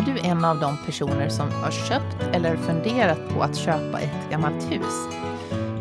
[0.00, 4.30] Är du en av de personer som har köpt eller funderat på att köpa ett
[4.30, 5.08] gammalt hus?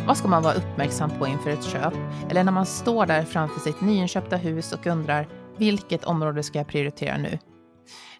[0.08, 1.94] Vad ska man vara uppmärksam på inför ett köp?
[2.30, 6.68] Eller när man står där framför sitt nyinköpta hus och undrar vilket område ska jag
[6.68, 7.40] prioritera nu?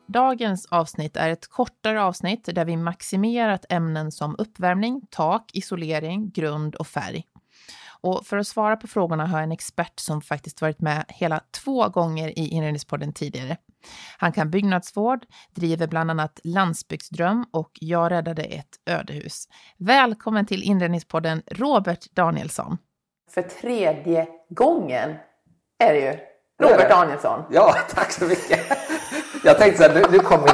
[0.08, 6.76] Dagens avsnitt är ett kortare avsnitt där vi maximerat ämnen som uppvärmning, tak, isolering, grund
[6.76, 7.24] och färg.
[8.02, 11.42] Och för att svara på frågorna har jag en expert som faktiskt varit med hela
[11.64, 13.58] två gånger i Inredningspodden tidigare.
[14.18, 19.48] Han kan byggnadsvård, driver bland annat Landsbygdsdröm och Jag räddade ett ödehus.
[19.78, 22.78] Välkommen till Inredningspodden Robert Danielsson.
[23.32, 25.16] För tredje gången
[25.80, 26.18] är det ju
[26.68, 27.44] Robert Danielsson.
[27.52, 28.60] Ja, tack så mycket.
[29.44, 30.48] Jag tänkte så här, nu, nu kommer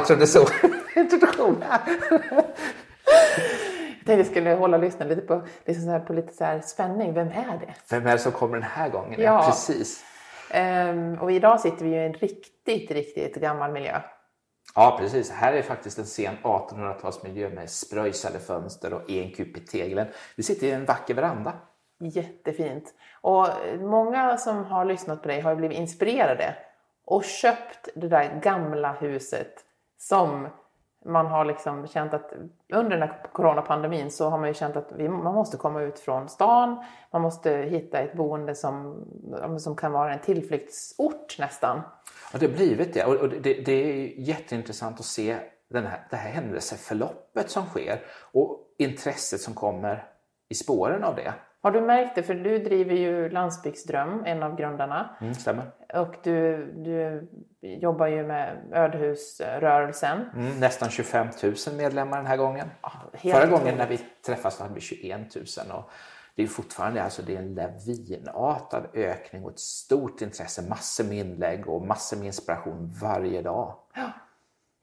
[0.96, 1.80] introduktion här.
[3.98, 7.14] Jag tänkte skulle hålla lyssnarna lite på, liksom så här, på lite så här spänning.
[7.14, 7.74] Vem är det?
[7.90, 9.20] Vem är det som kommer den här gången?
[9.20, 9.42] Ja.
[9.46, 10.04] precis.
[10.50, 14.00] Ehm, och idag sitter vi i en riktigt, riktigt gammal miljö.
[14.74, 15.30] Ja, precis.
[15.30, 20.06] Här är faktiskt en sen 1800-talsmiljö med spröjsade fönster och en kup i teglen.
[20.36, 21.52] Vi sitter i en vacker veranda.
[22.00, 22.94] Jättefint.
[23.20, 23.46] Och
[23.80, 26.56] många som har lyssnat på dig har ju blivit inspirerade
[27.04, 29.54] och köpt det där gamla huset
[29.98, 30.48] som
[31.04, 32.32] man har liksom känt att
[32.72, 35.98] under den här coronapandemin så har man ju känt att vi, man måste komma ut
[35.98, 36.84] från stan.
[37.12, 39.04] Man måste hitta ett boende som,
[39.58, 41.82] som kan vara en tillflyktsort nästan.
[42.32, 43.04] Ja, det har blivit det.
[43.04, 45.36] Och det, det är jätteintressant att se
[45.70, 48.02] den här, det här händelseförloppet som sker
[48.32, 50.08] och intresset som kommer
[50.48, 51.34] i spåren av det.
[51.66, 52.22] Har du märkt det?
[52.22, 55.16] För du driver ju Landsbygdsdröm, en av grundarna.
[55.20, 55.70] Mm, stämmer.
[55.94, 57.28] Och du, du
[57.60, 60.30] jobbar ju med ödehusrörelsen.
[60.34, 62.70] Mm, nästan 25 000 medlemmar den här gången.
[62.82, 62.92] Ja,
[63.32, 65.44] Förra gången när vi träffades hade vi 21 000.
[65.72, 65.90] Och
[66.34, 70.68] det är fortfarande alltså, det är en lavinartad ökning och ett stort intresse.
[70.68, 73.74] Massor med inlägg och massor med inspiration varje dag.
[73.94, 74.10] Ja.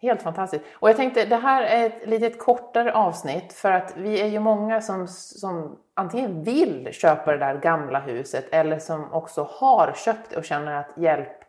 [0.04, 0.66] Helt fantastiskt.
[0.74, 4.40] Och jag tänkte det här är ett litet kortare avsnitt för att vi är ju
[4.40, 10.34] många som, som antingen vill köpa det där gamla huset eller som också har köpt
[10.34, 11.44] och känner att hjälp,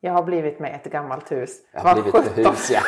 [0.00, 1.50] jag har blivit med ett gammalt hus.
[1.72, 2.80] Jag har blivit med hus, ja.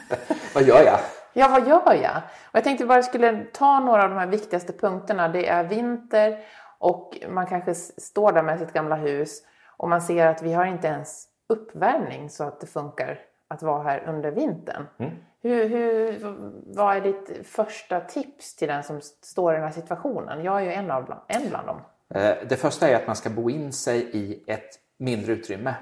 [0.54, 0.98] vad gör jag?
[1.32, 2.16] Ja, vad gör jag?
[2.44, 5.28] Och jag tänkte bara skulle ta några av de här viktigaste punkterna.
[5.28, 6.38] Det är vinter
[6.78, 9.42] och man kanske står där med sitt gamla hus
[9.76, 13.82] och man ser att vi har inte ens uppvärmning så att det funkar att vara
[13.82, 14.86] här under vintern.
[14.98, 15.12] Mm.
[15.40, 16.18] Hur, hur,
[16.66, 20.44] vad är ditt första tips till den som står i den här situationen?
[20.44, 21.80] Jag är ju en, av, en bland dem.
[22.14, 25.74] Eh, det första är att man ska bo in sig i ett mindre utrymme.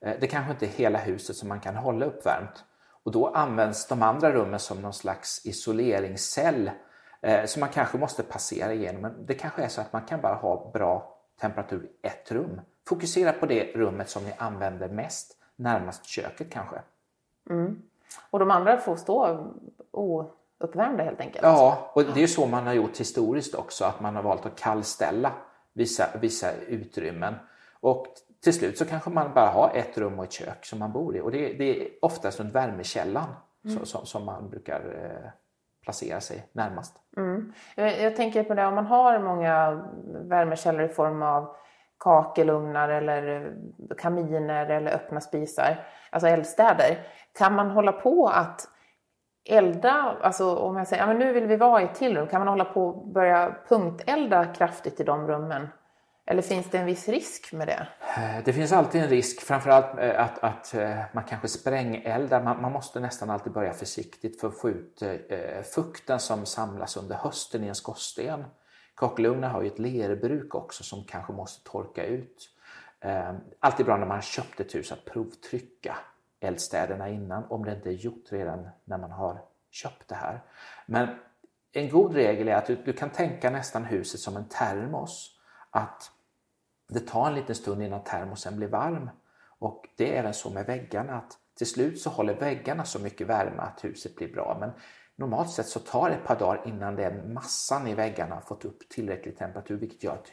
[0.00, 2.64] Eh, det kanske inte är hela huset som man kan hålla uppvärmt.
[3.04, 6.70] Och då används de andra rummen som någon slags isoleringscell
[7.22, 9.02] eh, som man kanske måste passera igenom.
[9.02, 12.60] Men det kanske är så att man kan bara ha bra temperatur i ett rum.
[12.88, 16.76] Fokusera på det rummet som ni använder mest, närmast köket kanske.
[17.50, 17.82] Mm.
[18.30, 19.46] Och de andra får stå
[19.90, 21.42] ouppvärmda helt enkelt?
[21.42, 24.58] Ja, och det är så man har gjort historiskt också, att man har valt att
[24.58, 25.32] kallställa
[25.72, 27.34] vissa, vissa utrymmen.
[27.80, 28.06] Och
[28.42, 31.16] till slut så kanske man bara har ett rum och ett kök som man bor
[31.16, 33.34] i och det, det är oftast runt värmekällan
[33.64, 33.76] mm.
[33.76, 35.30] som, som, som, man brukar eh,
[35.82, 36.96] placera sig närmast.
[37.16, 37.52] Mm.
[37.74, 41.56] Jag, jag, tänker på det, om man har många värmekällor i form av
[41.98, 46.98] kakelugnar eller eh, kaminer eller öppna spisar, alltså eldstäder.
[47.38, 48.68] Kan man hålla på att
[49.48, 52.26] elda, alltså om jag säger ja, men nu vill vi vara i ett till rum,
[52.26, 55.68] kan man hålla på och börja punktelda kraftigt i de rummen?
[56.28, 57.86] Eller finns det en viss risk med det?
[58.16, 60.74] Eh, det finns alltid en risk, framförallt eh, att, att
[61.12, 62.42] man kanske sprängeldar.
[62.42, 65.02] Man, man måste nästan alltid börja försiktigt för att få ut
[65.74, 68.44] fukten som samlas under hösten i en skorsten.
[68.96, 72.50] Kakelugnar har ju ett lerbruk också som kanske måste torka ut.
[73.00, 75.96] Ehm, Alltid bra när man köpt ett hus att provtrycka
[76.40, 79.38] eldstäderna innan om det inte är gjort redan när man har
[79.70, 80.42] köpt det här.
[80.86, 81.08] Men
[81.72, 85.38] en god regel är att du, du kan tänka nästan huset som en termos.
[85.70, 86.10] Att
[86.88, 89.10] det tar en liten stund innan termosen blir varm.
[89.58, 93.26] Och det är även så med väggarna att till slut så håller väggarna så mycket
[93.26, 94.56] värme att huset blir bra.
[94.60, 94.70] Men
[95.16, 98.64] normalt sett så tar det ett par dagar innan den massan i väggarna har fått
[98.64, 100.30] upp tillräcklig temperatur vilket gör att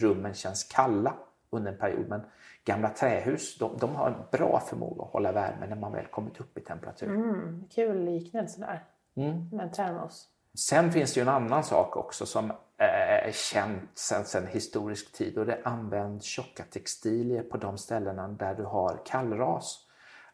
[0.00, 1.14] rummen känns kalla
[1.50, 2.08] under en period.
[2.08, 2.20] Men
[2.64, 6.40] gamla trähus de, de har en bra förmåga att hålla värme när man väl kommit
[6.40, 7.08] upp i temperatur.
[7.08, 8.84] Mm, kul liknelse där
[9.24, 9.48] mm.
[9.52, 10.28] med en termos.
[10.54, 15.38] Sen finns det ju en annan sak också som är känt sedan, sedan historisk tid
[15.38, 19.78] och det används tjocka textilier på de ställena där du har kallras.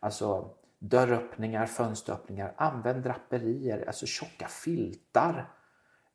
[0.00, 0.50] Alltså
[0.82, 5.52] dörröppningar, fönsteröppningar, använd draperier, alltså tjocka filtar.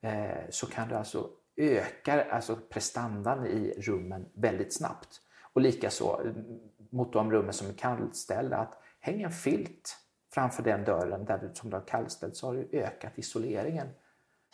[0.01, 5.21] Eh, så kan du alltså öka alltså prestandan i rummen väldigt snabbt.
[5.53, 6.21] Och likaså
[6.91, 9.97] mot de rummen som är kallställda, att häng en filt
[10.33, 13.87] framför den dörren där du, som du har kallställt så har du ökat isoleringen.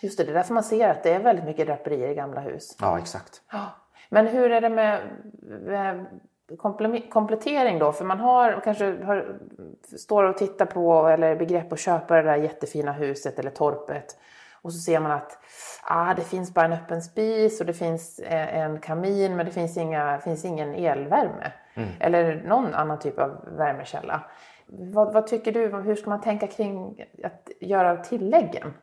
[0.01, 2.42] Just det, det är därför man ser att det är väldigt mycket draperier i gamla
[2.42, 2.77] hus.
[2.80, 3.42] Ja, exakt.
[4.10, 5.10] Men hur är det med,
[5.62, 6.19] med
[7.10, 7.92] komplettering då?
[7.92, 9.40] För man har kanske har,
[9.98, 14.18] står och tittar på eller begrepp att köpa det där jättefina huset eller torpet
[14.64, 15.38] och så ser man att
[15.84, 19.52] ah, det finns bara en öppen spis och det finns eh, en kamin men det
[19.52, 21.52] finns, inga, finns ingen elvärme.
[21.74, 21.90] Mm.
[22.00, 24.24] Eller någon annan typ av värmekälla.
[24.68, 25.68] Vad, vad, tycker du?
[25.68, 28.74] Hur ska man tänka kring att göra tilläggen?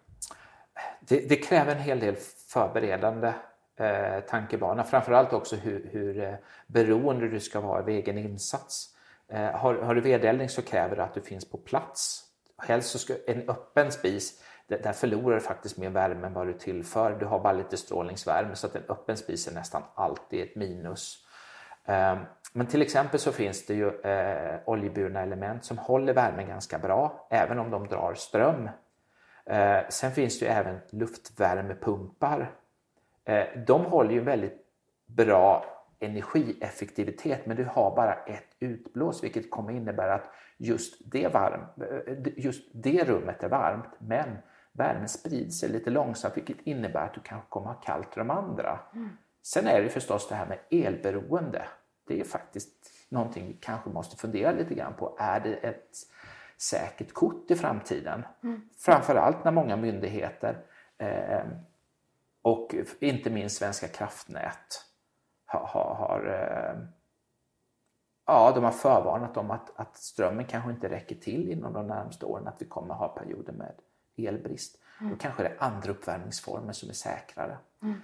[1.01, 2.17] Det, det kräver en hel del
[2.49, 3.33] förberedande
[3.81, 4.85] eh, tankebana.
[4.85, 6.35] Framförallt också hur, hur eh,
[6.67, 8.97] beroende du ska vara av egen insats.
[9.29, 12.25] Eh, har, har du vedeldning så kräver det att du finns på plats.
[12.59, 14.43] Helst så ska en öppen spis
[14.79, 17.17] där förlorar du faktiskt mer värme än vad du tillför.
[17.21, 21.27] Du har bara lite strålningsvärme så att en öppen spis är nästan alltid ett minus.
[21.85, 22.19] Eh,
[22.53, 27.27] men till exempel så finns det ju eh, oljeburna element som håller värmen ganska bra
[27.31, 28.69] även om de drar ström.
[29.47, 32.51] Eh, sen finns det ju även luftvärmepumpar.
[33.25, 34.67] Eh, de håller ju väldigt
[35.07, 35.65] bra
[36.01, 41.61] energieffektivitet men du har bara ett utblås vilket kommer innebära att just det, varm,
[42.37, 44.29] just det rummet är varmt men
[44.73, 48.31] värmen sprider sig lite långsamt vilket innebär att du kanske kommer ha kallt i de
[48.31, 48.81] andra.
[48.95, 49.09] Mm.
[49.43, 51.63] Sen är det förstås det här med elberoende.
[52.07, 55.17] Det är faktiskt någonting vi kanske måste fundera lite grann på.
[55.19, 55.97] Är det ett
[56.57, 58.25] säkert kort i framtiden?
[58.43, 58.69] Mm.
[58.79, 60.59] Framförallt när många myndigheter
[60.99, 61.43] eh,
[62.43, 64.85] och inte minst Svenska kraftnät
[65.47, 66.83] har, har, har eh,
[68.27, 72.27] ja, de har förvarnat om att, att strömmen kanske inte räcker till inom de närmaste
[72.27, 73.75] åren, att vi kommer ha perioder med
[74.17, 74.79] elbrist.
[75.01, 75.13] Mm.
[75.13, 77.59] Då kanske det är andra uppvärmningsformer som är säkrare.
[77.83, 78.01] Mm.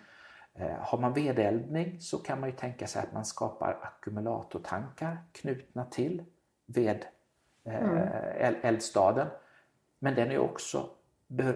[0.55, 5.85] Eh, har man vedeldning så kan man ju tänka sig att man skapar ackumulatortankar knutna
[5.85, 6.25] till
[6.67, 7.07] ved,
[7.65, 8.55] eh, mm.
[8.63, 9.27] eldstaden.
[9.99, 10.91] Men den är också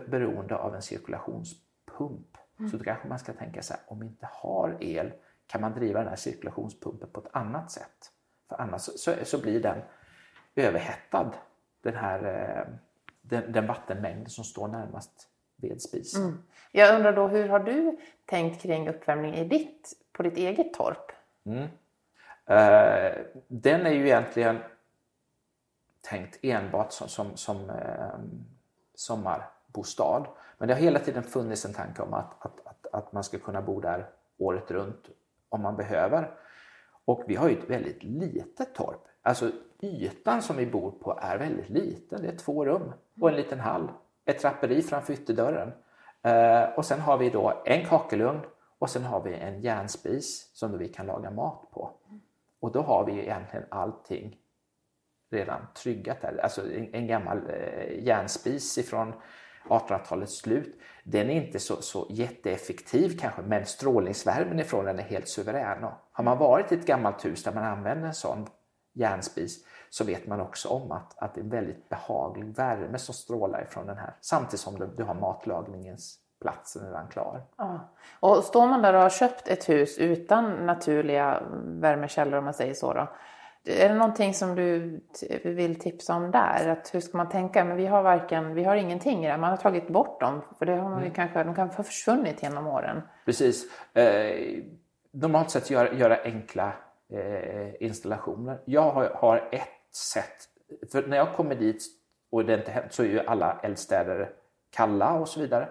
[0.06, 2.36] beroende av en cirkulationspump.
[2.60, 2.70] Mm.
[2.70, 5.12] Så då kanske man ska tänka sig om vi inte har el
[5.46, 8.12] kan man driva den här cirkulationspumpen på ett annat sätt.
[8.48, 9.78] För annars så, så blir den
[10.54, 11.32] överhettad,
[11.82, 12.74] den här eh,
[13.22, 16.16] den, den vattenmängd som står närmast vedspis.
[16.16, 16.42] Mm.
[16.72, 21.12] Jag undrar då, hur har du tänkt kring uppvärmning i ditt, på ditt eget torp?
[21.44, 21.62] Mm.
[22.50, 24.58] Uh, den är ju egentligen
[26.00, 29.40] tänkt enbart som, som, som uh,
[29.72, 30.26] bostad.
[30.58, 33.38] Men det har hela tiden funnits en tanke om att, att, att, att man ska
[33.38, 34.06] kunna bo där
[34.38, 35.08] året runt
[35.48, 36.30] om man behöver.
[37.04, 39.00] Och vi har ju ett väldigt litet torp.
[39.22, 39.50] Alltså
[39.82, 42.22] ytan som vi bor på är väldigt liten.
[42.22, 43.92] Det är två rum och en liten hall.
[44.24, 45.72] Ett trapperi framför ytterdörren.
[46.22, 48.40] Eh, och sen har vi då en kakelugn
[48.78, 51.90] och sen har vi en järnspis som vi kan laga mat på.
[52.60, 54.36] Och då har vi egentligen allting
[55.30, 56.40] redan tryggat där.
[56.42, 59.12] Alltså en, en gammal eh, järnspis ifrån
[59.68, 60.80] 1800-talets slut.
[61.04, 65.84] Den är inte så, så jätteeffektiv kanske men strålningsvärmen ifrån den är helt suverän.
[65.84, 68.46] Och har man varit i ett gammalt hus där man använder en sån
[68.92, 73.14] järnspis så vet man också om att, att det är en väldigt behaglig värme som
[73.14, 77.42] strålar ifrån den här samtidigt som du, du har matlagningens platsen redan klar.
[77.56, 77.80] Ja.
[78.20, 82.74] Och står man där och har köpt ett hus utan naturliga värmekällor om man säger
[82.74, 83.08] så då,
[83.64, 85.00] är det någonting som du
[85.44, 86.68] vill tipsa om där?
[86.68, 87.64] Att hur ska man tänka?
[87.64, 89.38] Men vi har varken, vi har ingenting där.
[89.38, 91.14] Man har tagit bort dem för det har man mm.
[91.14, 93.02] kanske, de kan ha försvunnit genom åren.
[93.24, 93.64] Precis.
[93.94, 94.62] Eh,
[95.10, 96.72] normalt sett göra, göra enkla
[97.12, 98.60] eh, installationer.
[98.64, 100.48] Jag har, har, ett sätt,
[100.92, 101.82] för när jag kommer dit
[102.30, 104.30] och det inte hänt så är ju alla eldstäder
[104.70, 105.68] kalla och så vidare.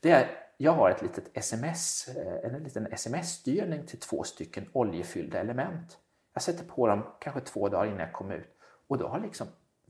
[0.00, 5.40] Det är, jag har ett litet sms, eh, en liten sms-styrning till två stycken oljefyllda
[5.40, 5.98] element.
[6.34, 8.56] Jag sätter på dem kanske två dagar innan jag kommer ut
[8.88, 9.46] och då har liksom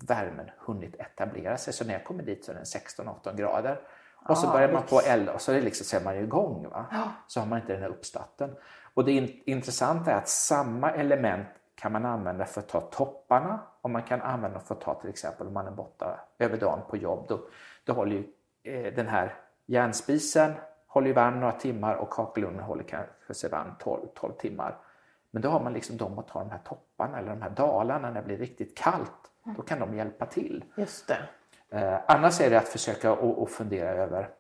[0.09, 1.73] värmen hunnit etablera sig.
[1.73, 3.81] Så när jag kommer dit så är den 16-18 grader.
[4.29, 6.17] Och så ah, börjar man på elda och så är, det liksom, så är man
[6.17, 6.69] igång.
[6.69, 6.87] Va?
[6.91, 7.09] Ja.
[7.27, 8.57] Så har man inte den här uppstarten.
[8.95, 9.13] Och det
[9.45, 14.23] intressanta är att samma element kan man använda för att ta topparna och man kan
[14.23, 17.27] använda för att ta till exempel om man är borta över dagen på jobb.
[17.29, 17.41] Då,
[17.85, 18.25] då håller ju
[18.63, 19.35] eh, den här
[19.67, 20.53] järnspisen
[20.87, 24.79] håller ju varm några timmar och kakelugnen håller kanske sig varm 12, 12 timmar.
[25.31, 28.11] Men då har man liksom dem att ta de här topparna eller de här dalarna
[28.11, 29.31] när det blir riktigt kallt.
[29.57, 30.65] Då kan de hjälpa till.
[30.77, 31.19] Just det.
[31.71, 34.31] Eh, annars är det att försöka och, fundera över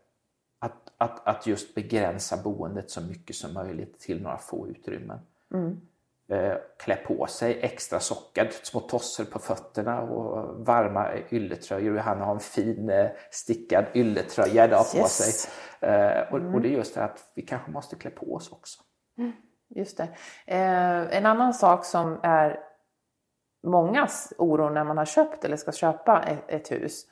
[0.58, 5.18] att, att, att just begränsa boendet så mycket som möjligt till några få utrymmen.
[5.54, 5.80] Mm.
[6.28, 11.96] Eh, klä på sig extra sockad, små tossor på fötterna och varma ylletröjor.
[11.96, 15.16] Han har en fin eh, stickad ylletröja idag på yes.
[15.16, 15.50] sig.
[15.90, 16.54] Eh, och, mm.
[16.54, 18.82] och, det är just det att vi kanske måste klä på oss också.
[19.18, 19.32] Mm.
[19.74, 20.08] Just det.
[20.46, 22.60] Eh, en annan sak som är
[23.62, 27.06] mångas oro när man har köpt eller ska köpa ett, ett hus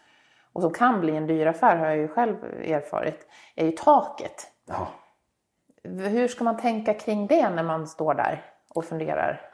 [0.52, 4.46] och som kan bli en dyr affär har jag ju själv erfarit, är ju taket.
[4.66, 4.88] Ja.
[5.82, 9.50] Hur ska man tänka kring det när man står där och funderar?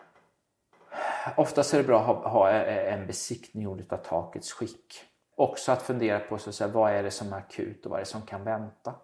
[1.36, 5.04] Oftast är det bra att ha, ha en besiktning gjord av takets skick.
[5.36, 8.00] Också att fundera på så att säga, vad är det som är akut och vad
[8.00, 8.94] är det som kan vänta.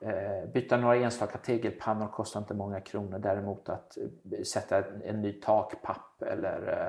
[0.00, 3.18] Eh, byta några enstaka tegelpannor kostar inte många kronor.
[3.18, 6.88] Däremot att eh, sätta en ny takpapp eller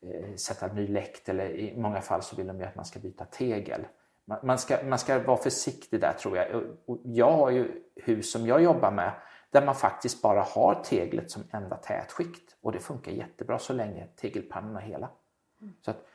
[0.00, 2.84] eh, sätta en ny läkt eller i många fall så vill de ju att man
[2.84, 3.86] ska byta tegel.
[4.42, 6.64] Man ska, man ska vara försiktig där tror jag.
[7.04, 9.12] Jag har ju hus som jag jobbar med
[9.50, 14.06] där man faktiskt bara har teglet som enda tätskikt och det funkar jättebra så länge
[14.16, 15.10] tegelpannorna är hela.
[15.60, 15.74] Mm.
[15.80, 16.06] Så att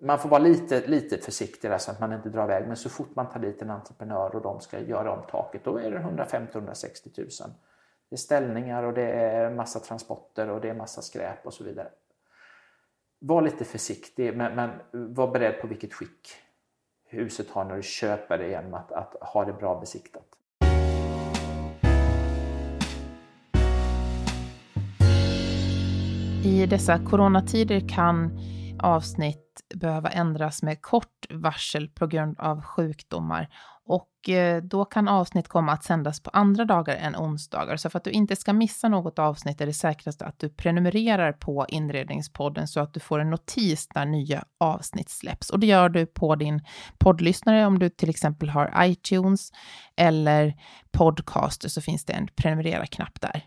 [0.00, 2.90] man får vara lite, lite försiktig där så att man inte drar iväg men så
[2.90, 5.98] fort man tar dit en entreprenör och de ska göra om taket då är det
[5.98, 7.28] 150-160 000.
[8.08, 11.64] Det är ställningar och det är massa transporter och det är massa skräp och så
[11.64, 11.88] vidare.
[13.18, 14.70] Var lite försiktig men, men
[15.14, 16.28] var beredd på vilket skick
[17.04, 20.24] huset har när du köper det genom att, att ha det bra besiktat.
[26.44, 28.38] I dessa coronatider kan
[28.80, 33.48] avsnitt behöva ändras med kort varsel på grund av sjukdomar.
[33.84, 37.76] Och eh, då kan avsnitt komma att sändas på andra dagar än onsdagar.
[37.76, 41.32] Så för att du inte ska missa något avsnitt är det säkrast att du prenumererar
[41.32, 45.50] på Inredningspodden så att du får en notis när nya avsnitt släpps.
[45.50, 46.60] Och det gör du på din
[46.98, 49.52] poddlyssnare om du till exempel har iTunes
[49.96, 50.54] eller
[50.90, 53.44] Podcaster så finns det en prenumerera-knapp där.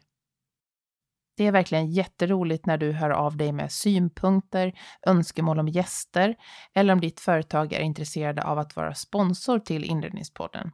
[1.42, 4.74] Det är verkligen jätteroligt när du hör av dig med synpunkter,
[5.08, 6.36] önskemål om gäster
[6.74, 10.72] eller om ditt företag är intresserade av att vara sponsor till Inredningspodden.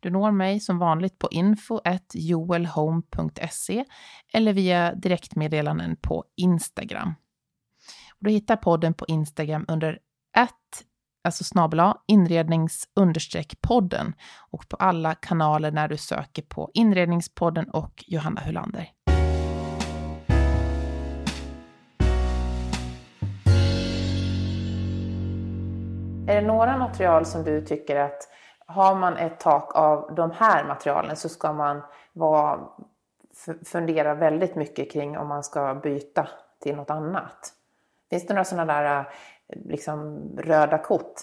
[0.00, 3.84] Du når mig som vanligt på info.joelhome.se
[4.32, 7.14] eller via direktmeddelanden på Instagram.
[8.18, 9.98] Du hittar podden på Instagram under
[10.36, 10.84] att
[11.24, 12.88] alltså snabel inrednings
[13.60, 14.14] podden
[14.50, 18.95] och på alla kanaler när du söker på Inredningspodden och Johanna Hulander.
[26.28, 28.28] Är det några material som du tycker att
[28.66, 32.68] har man ett tak av de här materialen så ska man vara,
[33.64, 36.28] fundera väldigt mycket kring om man ska byta
[36.62, 37.52] till något annat?
[38.10, 39.08] Finns det några sådana där
[39.48, 41.14] liksom, röda kort?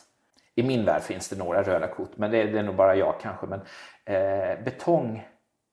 [0.56, 2.96] I min värld finns det några röda kort, men det är, det är nog bara
[2.96, 3.48] jag kanske.
[3.48, 3.62] Men,
[4.06, 5.28] eh, betong,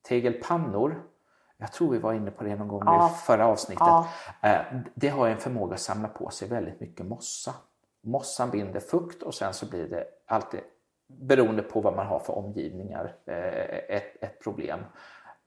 [0.07, 1.03] tegelpannor,
[1.57, 3.11] jag tror vi var inne på det någon gång ja.
[3.13, 3.87] i förra avsnittet.
[3.87, 4.07] Ja.
[4.41, 4.61] Eh,
[4.93, 7.53] det har en förmåga att samla på sig väldigt mycket mossa.
[8.01, 10.59] Mossan binder fukt och sen så blir det alltid
[11.07, 14.79] beroende på vad man har för omgivningar eh, ett, ett problem.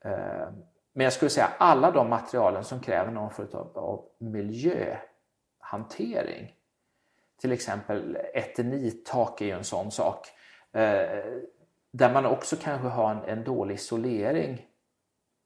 [0.04, 0.49] Eh,
[0.92, 6.54] men jag skulle säga alla de materialen som kräver någon form av miljöhantering.
[7.40, 10.26] Till exempel eternittak är ju en sån sak.
[10.73, 11.25] Eh,
[11.90, 14.66] där man också kanske har en, en dålig isolering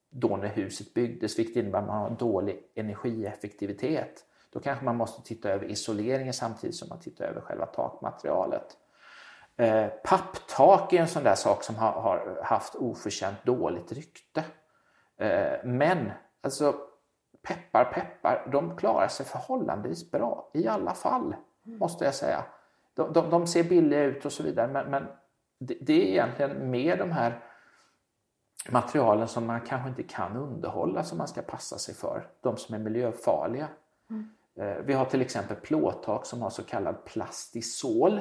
[0.09, 4.25] då när huset byggdes vilket innebär att man har en dålig energieffektivitet.
[4.53, 8.77] Då kanske man måste titta över isoleringen samtidigt som man tittar över själva takmaterialet.
[9.57, 14.43] Eh, papptak är en sån där sak som har, har haft oförtjänt dåligt rykte.
[15.17, 16.75] Eh, men alltså
[17.41, 22.45] peppar peppar, de klarar sig förhållandevis bra i alla fall, måste jag säga.
[22.93, 25.07] De, de, de ser billiga ut och så vidare men, men
[25.59, 27.43] det, det, är egentligen mer de här
[28.69, 32.27] materialen som man kanske inte kan underhålla som man ska passa sig för.
[32.41, 33.67] De som är miljöfarliga.
[34.09, 34.29] Mm.
[34.59, 38.19] Eh, vi har till exempel plåttak som har så kallad plastisol.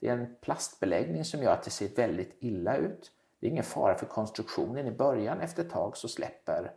[0.00, 3.12] Det är en plastbeläggning som gör att det ser väldigt illa ut.
[3.40, 5.40] Det är ingen fara för konstruktionen i början.
[5.40, 6.72] Efter ett tag så släpper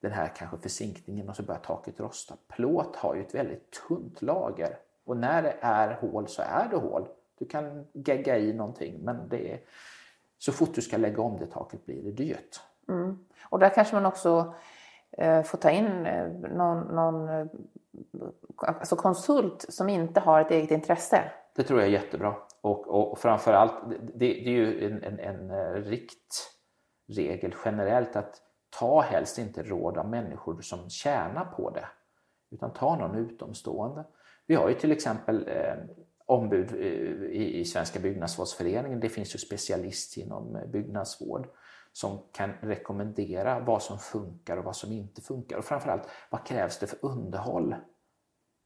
[0.00, 2.34] den här kanske försinkningen och så börjar taket rosta.
[2.48, 6.76] Plåt har ju ett väldigt tunt lager och när det är hål så är det
[6.76, 7.08] hål.
[7.38, 9.60] Du kan gegga i någonting men det är,
[10.38, 12.60] så fort du ska lägga om det taket blir det dyrt.
[12.88, 13.18] Mm.
[13.42, 14.54] Och där kanske man också
[15.18, 17.46] eh, ta in eh, någon, någon eh,
[18.58, 21.30] alltså konsult som inte har ett eget intresse.
[21.56, 22.34] Det tror jag är jättebra.
[22.60, 28.40] Och, och, och framförallt, det, det är ju en, en, en eh, riktregel generellt att
[28.78, 31.86] ta helst inte råd av människor som tjänar på det.
[32.50, 34.04] Utan ta någon utomstående.
[34.46, 35.74] Vi har ju till exempel eh,
[36.26, 39.00] ombud eh, i, i Svenska byggnadsvårdsföreningen.
[39.00, 41.46] Det finns ju specialist inom eh, byggnadsvård
[41.94, 45.56] som kan rekommendera vad som funkar och vad som inte funkar.
[45.56, 47.74] Och framförallt, vad krävs det för underhåll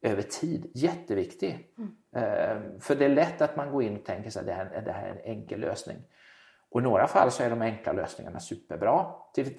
[0.01, 0.71] över tid?
[0.73, 1.73] Jätteviktig.
[1.77, 1.95] Mm.
[2.15, 4.91] Eh, för det är lätt att man går in och tänker att det här, det
[4.91, 5.97] här är en enkel lösning.
[6.69, 9.05] Och i några fall så är de enkla lösningarna superbra.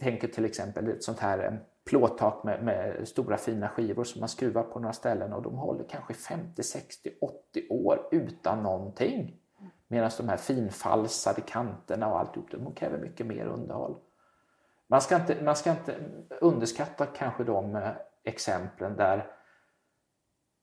[0.01, 4.63] Tänker till exempel ett sånt här plåttak med, med, stora fina skivor som man skruvar
[4.63, 9.40] på några ställen och de håller kanske 50, 60, 80 år utan någonting.
[9.93, 13.97] Medan de här finfalsade kanterna och alltihop, de kräver mycket mer underhåll.
[14.87, 15.97] Man ska inte, man ska inte
[16.41, 17.91] underskatta kanske de eh,
[18.25, 19.27] exemplen där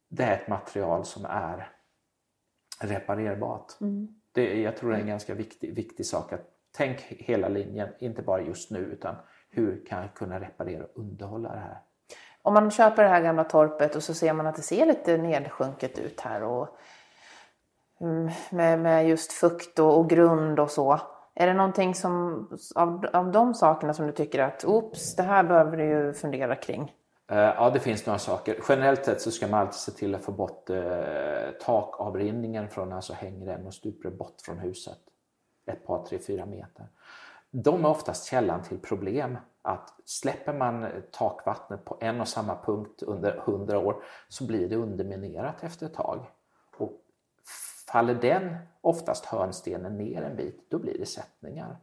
[0.09, 1.71] det är ett material som är
[2.79, 3.81] reparerbart.
[3.81, 4.07] Mm.
[4.31, 8.21] Det, jag tror det är en ganska viktig, viktig sak att tänk hela linjen, inte
[8.21, 9.15] bara just nu utan
[9.49, 11.77] hur kan jag kunna reparera och underhålla det här?
[12.41, 15.17] Om man köper det här gamla torpet och så ser man att det ser lite
[15.17, 16.69] nedsjunket ut här och mm,
[18.01, 20.99] Mm, med, med just fukt och, och grund och så.
[21.35, 25.43] Är det någonting som, av, av de sakerna som du tycker att oops, det här
[25.43, 26.93] behöver du ju fundera kring?
[27.31, 28.59] Eh, ja, det finns några saker.
[28.69, 33.13] Generellt sett så ska man alltid se till att få bort eh, takavrinningen från alltså
[33.13, 34.97] hängrem och stuprör bort från huset.
[35.71, 36.87] Ett par, tre, fyra meter.
[37.51, 39.37] De är oftast källan till problem.
[39.61, 44.75] Att släpper man takvattnet på en och samma punkt under hundra år så blir det
[44.75, 46.25] underminerat efter ett tag.
[47.91, 51.77] Faller den, oftast hörnstenen, ner en bit, då blir det sättningar.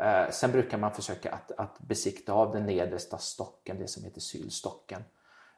[0.00, 4.20] Eh, sen brukar man försöka att, att besikta av den nedersta stocken, det som heter
[4.20, 5.04] sylstocken,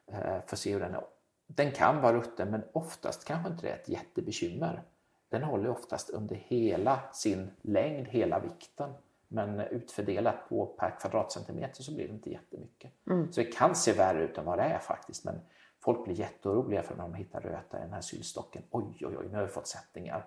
[0.06, 1.04] eh, för att se hur den är.
[1.46, 4.82] Den kan vara rutten men oftast kanske inte det är ett jättebekymmer.
[5.28, 8.90] Den håller oftast under hela sin längd, hela vikten.
[9.28, 12.92] Men utfördelat på per kvadratcentimeter så blir det inte jättemycket.
[13.06, 13.32] Mm.
[13.32, 15.24] Så det kan se värre ut än vad det är faktiskt.
[15.24, 15.40] Men
[15.84, 18.62] folk blir jätteoroliga för när de hittar röta i den här sylstocken.
[18.70, 20.26] Oj, oj, oj, nu har vi fått sättningar.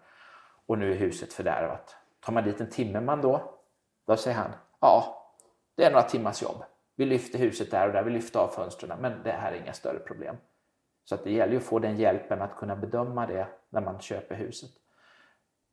[0.66, 1.96] Och nu är huset fördärvat.
[2.20, 3.60] Tar man dit en timmerman då,
[4.08, 5.24] då säger han, ja,
[5.76, 6.64] det är några timmars jobb.
[6.96, 9.74] Vi lyfter huset där och där, vi lyfter av fönstren, men det här är inga
[9.74, 10.36] större problem.
[11.04, 14.00] Så att det gäller ju att få den hjälpen att kunna bedöma det när man
[14.00, 14.70] köper huset.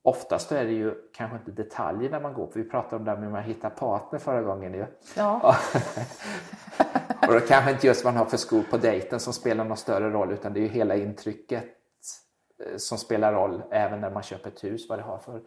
[0.03, 3.29] Oftast är det ju kanske inte detaljer när man går, för vi pratade om det
[3.29, 4.87] med att hitta partner förra gången ju.
[5.17, 5.57] Ja.
[7.31, 9.77] och då kanske inte just vad man har för skor på dejten som spelar någon
[9.77, 11.65] större roll, utan det är ju hela intrycket
[12.65, 15.41] eh, som spelar roll även när man köper ett hus, vad det har för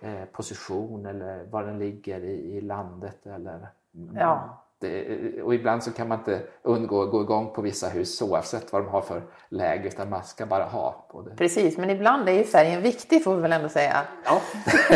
[0.00, 3.26] eh, position eller var den ligger i, landet.
[3.26, 3.68] Eller,
[4.14, 4.58] ja.
[4.78, 8.72] Det, och ibland så kan man inte undgå att gå igång på vissa hus oavsett
[8.72, 11.36] vad de har för läge utan man ska bara ha på det.
[11.36, 14.02] Precis, men ibland är ju färgen viktig får vi väl ändå säga.
[14.24, 14.40] Ja,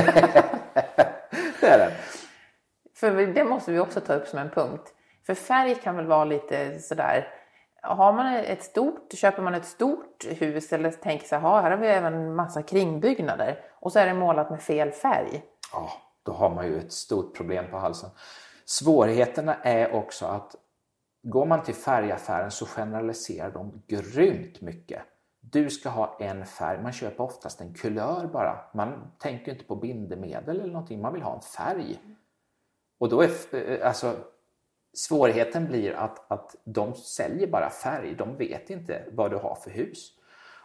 [1.61, 1.91] det är den.
[2.95, 4.93] För det måste vi också ta upp som en punkt.
[5.27, 7.29] För färg kan väl vara lite sådär
[7.87, 11.79] har man ett stort, köper man ett stort hus eller tänker så här, här har
[11.79, 15.43] vi även massa kringbyggnader och så är det målat med fel färg.
[15.73, 15.91] Ja,
[16.23, 18.11] då har man ju ett stort problem på halsen.
[18.65, 20.57] Svårigheterna är också att
[21.23, 25.03] går man till färgaffären så generaliserar de grymt mycket.
[25.41, 28.59] Du ska ha en färg, man köper oftast en kulör bara.
[28.75, 31.99] Man tänker inte på bindemedel eller någonting, man vill ha en färg.
[32.99, 34.17] Och då är eh, alltså
[34.97, 39.71] Svårigheten blir att, att de säljer bara färg, de vet inte vad du har för
[39.71, 40.13] hus.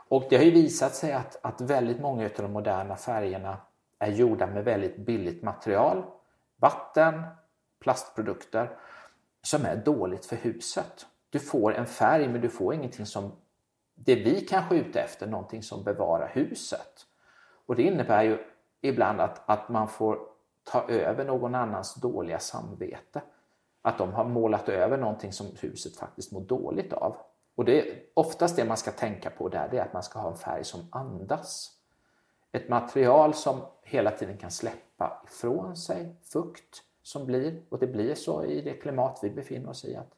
[0.07, 3.57] Och det har ju visat sig att, att väldigt många av de moderna färgerna
[3.99, 6.03] är gjorda med väldigt billigt material,
[6.57, 7.23] vatten,
[7.79, 8.77] plastprodukter
[9.41, 11.05] som är dåligt för huset.
[11.29, 13.31] Du får en färg men du får ingenting som
[13.95, 17.05] det vi kanske är ute efter, någonting som bevarar huset.
[17.65, 18.37] Och det innebär ju
[18.81, 20.19] ibland att, att man får
[20.63, 23.21] ta över någon annans dåliga samvete
[23.81, 27.17] att de har målat över någonting som huset faktiskt mår dåligt av.
[27.55, 30.19] Och det är oftast det man ska tänka på där, det är att man ska
[30.19, 31.71] ha en färg som andas.
[32.51, 38.15] Ett material som hela tiden kan släppa ifrån sig fukt som blir, och det blir
[38.15, 40.11] så i det klimat vi befinner oss i, att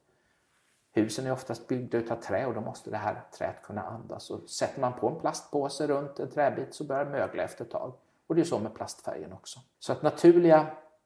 [0.92, 4.30] husen är oftast byggda utav trä och då måste det här träet kunna andas.
[4.30, 7.72] Och sätter man på en plastpåse runt en träbit så börjar det mögla efter ett
[7.72, 7.94] tag.
[8.28, 9.60] Och det är så med plastfärgen också.
[9.80, 10.60] Så att naturliga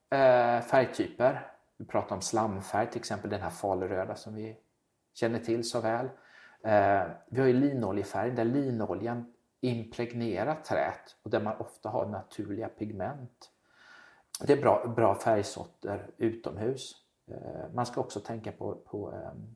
[0.10, 4.58] eh, färgtyper vi pratar om slamfärg, till exempel den här faluröda som vi
[5.13, 6.06] känner till så väl.
[6.63, 12.70] Eh, vi har ju linoljefärg där linoljan impregnerar träet och där man ofta har naturliga
[12.70, 13.52] pigment.
[14.42, 16.96] Det är bra, bra färgsorter utomhus.
[17.28, 19.56] Eh, man ska också tänka på, på ehm,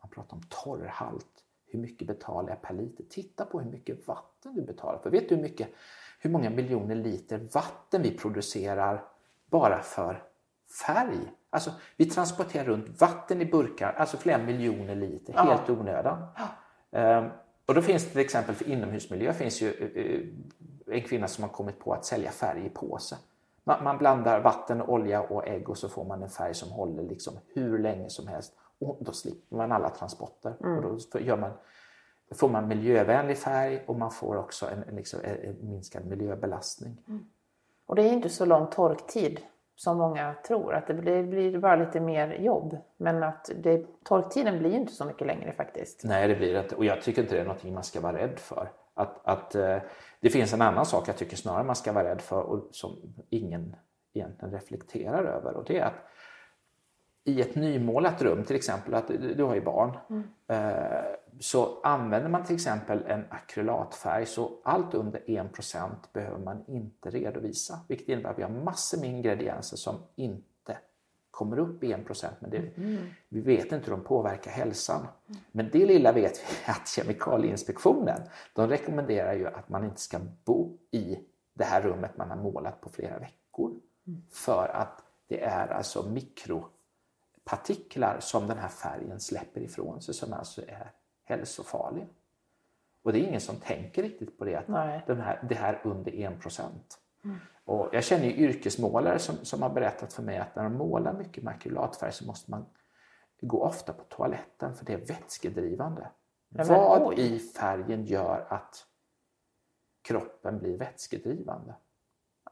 [0.00, 1.44] man pratar om torrhalt.
[1.66, 3.04] Hur mycket betalar jag per liter?
[3.08, 5.10] Titta på hur mycket vatten du betalar för.
[5.10, 5.68] Vet du hur, mycket,
[6.18, 9.04] hur många miljoner liter vatten vi producerar
[9.46, 10.27] bara för
[10.86, 11.32] färg?
[11.50, 15.42] Alltså, vi transporterar runt vatten i burkar, alltså flera miljoner liter, ja.
[15.42, 16.26] helt onödan.
[16.90, 17.18] Ja.
[17.18, 17.30] Um,
[17.66, 20.28] och då finns det till exempel för inomhusmiljö finns ju uh,
[20.96, 23.16] en kvinna som har kommit på att sälja färg i påse.
[23.64, 27.02] Man, man, blandar vatten, olja och ägg och så får man en färg som håller
[27.02, 28.54] liksom hur länge som helst.
[28.78, 30.56] Och då slipper man alla transporter.
[30.60, 30.84] Mm.
[30.84, 31.50] Och då gör man,
[32.34, 37.02] får man miljövänlig färg och man får också en, en, liksom, en minskad miljöbelastning.
[37.08, 37.26] Mm.
[37.86, 39.40] Och det är inte så lång torktid
[39.78, 40.74] som många tror.
[40.74, 42.76] Att det blir, blir bara lite mer jobb.
[42.96, 46.04] Men att det, torktiden blir inte så mycket längre faktiskt.
[46.04, 46.74] Nej, det blir det inte.
[46.74, 48.70] Och jag tycker inte det är någonting man ska vara rädd för.
[48.94, 49.76] Att, att, eh,
[50.20, 53.14] det finns en annan sak jag tycker snarare man ska vara rädd för och som
[53.30, 53.76] ingen
[54.12, 55.54] egentligen reflekterar över.
[55.54, 56.08] Och det är att
[57.24, 60.24] i ett nymålat rum, till exempel, att du har ju barn, mm.
[61.40, 67.80] Så använder man till exempel en akrylatfärg så allt under 1% behöver man inte redovisa.
[67.88, 70.78] Vilket innebär att vi har massor med ingredienser som inte
[71.30, 73.06] kommer upp i 1% men det, mm.
[73.28, 75.06] vi vet inte hur de påverkar hälsan.
[75.52, 78.20] Men det lilla vet vi att Kemikalieinspektionen
[78.54, 81.18] de rekommenderar ju att man inte ska bo i
[81.54, 83.74] det här rummet man har målat på flera veckor.
[84.06, 84.22] Mm.
[84.30, 90.62] För att det är alltså mikropartiklar som den här färgen släpper ifrån sig som alltså
[90.68, 90.92] är
[91.28, 92.06] hälsofarliga.
[93.02, 94.66] Och det är ingen som tänker riktigt på det, att
[95.06, 96.98] den här, det här under 1 procent.
[97.24, 97.36] Mm.
[97.64, 101.12] Och jag känner ju yrkesmålare som, som har berättat för mig att när de målar
[101.12, 102.66] mycket makulatfärg så måste man
[103.40, 106.10] gå ofta på toaletten för det är vätskedrivande.
[106.48, 107.20] Ja, Vad oj.
[107.20, 108.86] i färgen gör att
[110.02, 111.74] kroppen blir vätskedrivande?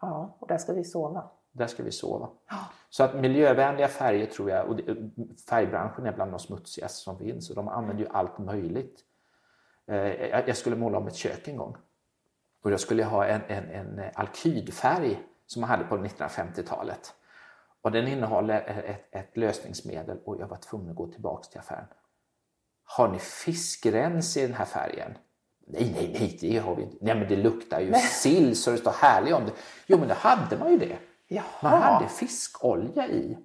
[0.01, 1.31] Ja, och där ska vi sova.
[1.57, 2.29] Där ska vi sova.
[2.51, 2.57] Ja.
[2.91, 4.81] Så att miljövänliga färger tror jag, och
[5.49, 9.01] färgbranschen är bland de smutsigaste som finns och de använder ju allt möjligt.
[9.87, 9.97] Eh,
[10.49, 11.77] jag skulle måla om ett kök en gång
[12.63, 17.15] och jag skulle ha en, en, en alkydfärg som man hade på 1950-talet.
[17.83, 21.87] Och den innehåller ett, ett, lösningsmedel och jag var tvungen att gå tillbaks till affären.
[22.85, 25.19] Har ni fiskrens i den här färgen?
[25.67, 26.97] Nej, nej, nej, det har vi inte.
[27.01, 29.53] Nej, men det luktar ju sill så det står härligt om det.
[29.87, 30.99] Jo, men då hade man ju det.
[31.29, 31.45] Jaha.
[31.63, 33.39] Man hade fiskolja i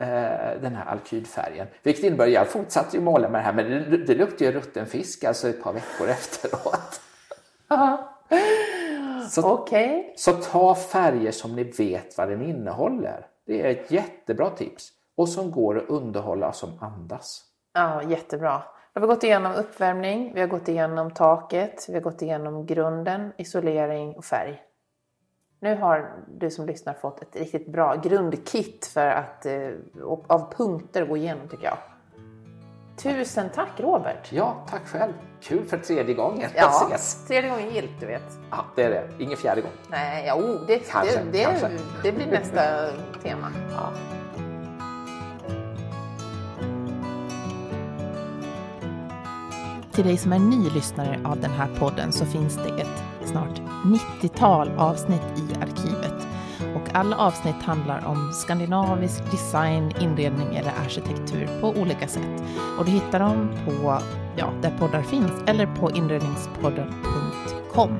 [0.00, 1.66] eh, den här alkylfärgen.
[1.82, 4.52] Vilket innebär att jag fortsatte ju måla med det här men det, det luktade ju
[4.52, 7.00] rutten fisk alltså ett par veckor efteråt.
[9.30, 10.04] så, okay.
[10.16, 13.26] så ta färger som ni vet vad den innehåller.
[13.46, 14.92] Det är ett jättebra tips.
[15.16, 17.42] Och som går att underhålla som andas.
[17.74, 18.62] Ja, jättebra.
[18.94, 23.32] Vi har gått igenom uppvärmning, vi har gått igenom taket, vi har gått igenom grunden,
[23.38, 24.62] isolering och färg.
[25.64, 29.70] Nu har du som lyssnar fått ett riktigt bra grundkit för att, eh,
[30.26, 31.76] av punkter att gå igenom tycker jag.
[32.96, 34.32] Tusen tack Robert!
[34.32, 35.12] Ja, tack själv!
[35.42, 37.26] Kul för tredje gången ja, ses!
[37.26, 38.22] tredje gången gillt du vet.
[38.50, 39.08] Ja, det är det.
[39.18, 39.70] Ingen fjärde gång.
[39.88, 41.70] Nej, jo, det, kanske, det, det, kanske.
[42.02, 42.62] det blir nästa
[43.22, 43.46] tema.
[43.70, 43.92] Ja.
[49.94, 53.60] Till dig som är ny lyssnare av den här podden så finns det ett snart
[53.84, 56.26] 90-tal avsnitt i arkivet.
[56.74, 62.42] Och alla avsnitt handlar om skandinavisk design, inredning eller arkitektur på olika sätt.
[62.78, 63.98] Och du hittar dem på,
[64.36, 67.90] ja, där poddar finns eller på inredningspodden.com.